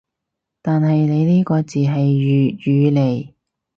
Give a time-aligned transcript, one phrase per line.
[0.63, 3.33] 但係你呢個字係粵語嚟